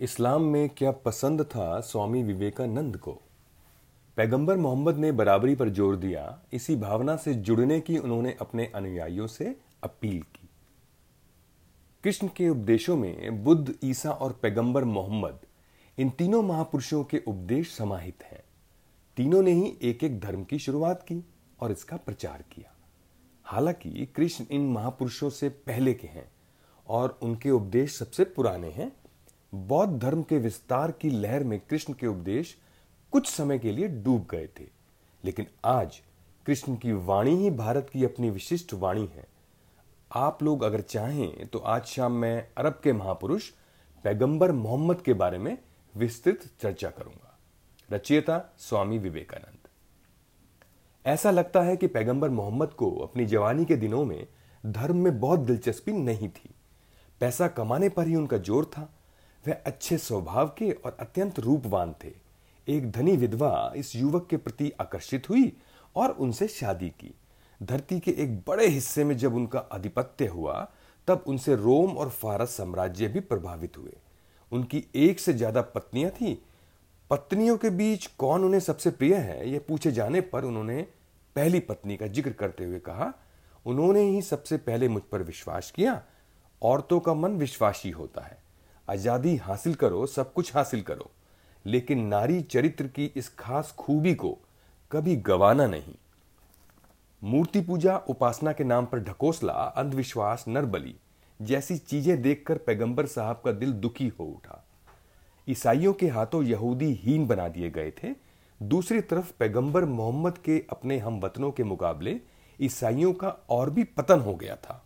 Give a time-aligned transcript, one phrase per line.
[0.00, 3.22] इस्लाम में क्या पसंद था स्वामी विवेकानंद को?
[4.16, 9.26] पैगंबर मोहम्मद ने बराबरी पर ज़ोर दिया। इसी भावना से जुड़ने की उन्होंने अपने अनुयायियों
[9.26, 10.48] से अपील की।
[12.04, 15.38] कृष्ण के उपदेशों में बुद्ध, ईसा और पैगंबर मोहम्मद,
[15.98, 18.44] इन तीनों महापुरुषों के उपदेश समाहित हैं।
[19.16, 21.24] तीनों ने ही एक एक धर्म की शुरुआत की
[21.60, 22.74] और इसका प्रचार किया।
[23.44, 26.32] हालाँकि कृष्ण इन महापुरुषों से पहले के हैं
[26.88, 28.92] और उनके उपदेश सबसे पुराने हैं।
[29.54, 32.56] बौद्ध धर्म के विस्तार की लहर में कृष्ण के उपदेश
[33.12, 34.64] कुछ समय के लिए डूब गए थे।
[35.24, 36.00] लेकिन आज
[36.46, 39.26] कृष्ण की वाणी ही भारत की अपनी विशिष्ट वाणी है।
[40.10, 43.50] आप लोग अगर चाहें तो आज शाम मैं अरब के महापुरुष
[44.04, 45.56] पैगंबर मोहम्मद के बारे में
[45.94, 47.38] विस्तृत चर्चा करूँगा।
[47.90, 49.68] रचयिता स्वामी विवेकानंद।
[51.04, 54.26] ऐसा लगता है कि पैगंबर मोहम्मद को अपनी जवानी के दिनों में
[54.64, 56.54] धर्म में बहुत दिलचस्पी नहीं थी।
[57.20, 58.88] पैसा कमाने पर ही उनका ज़ोर था।
[59.46, 62.12] वह अच्छे स्वभाव के और अत्यंत रूपवान थे।
[62.66, 65.52] एक धनी विधवा इस युवक के प्रति आकर्षित हुई
[65.96, 67.14] और उनसे शादी की।
[67.60, 70.68] धरती के एक बड़े हिस्से में जब उनका आधिपत्य हुआ,
[71.08, 73.96] तब उनसे रोम और फारस साम्राज्य भी प्रभावित हुए।
[74.52, 76.34] उनकी एक से ज़्यादा पत्नियाँ थी।
[77.10, 80.80] पत्नियों के बीच कौन उन्हें सबसे प्रिय है, यह पूछे जाने पर उन्होंने
[81.36, 83.12] पहली पत्नी का ज़िक्र करते हुए कहा,
[83.66, 86.02] उन्होंने ही सबसे पहले मुझ पर विश्वास किया,
[86.62, 88.42] औरतों का मन विश्वासी होता है।
[88.94, 91.10] आज़ादी हासिल करो, सब कुछ हासिल करो।
[91.64, 94.38] लेकिन नारी चरित्र की इस खास खूबी को
[94.90, 95.94] कभी गवाना नहीं।
[97.22, 100.94] मूर्ति पूजा उपासना के नाम पर ढकोसला, अंधविश्वास, नरबली
[101.40, 104.64] जैसी चीज़ें देखकर पैगंबर साहब का दिल दुखी हो उठा।
[105.48, 108.14] ईसाइयों के हाथों यहूदी हीन बना दिए गए थे।
[108.62, 112.20] दूसरी तरफ़ पैगंबर मोहम्मद के अपने हम वतनों के मुकाबले
[112.58, 114.83] ईसाइयों का और भी पतन हो गया था।